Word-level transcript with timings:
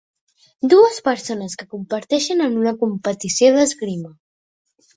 Dues 0.71 0.97
persones 1.07 1.57
que 1.59 1.67
competeixen 1.75 2.43
en 2.47 2.59
una 2.63 2.73
competició 2.81 3.55
d'esgrima. 3.61 4.13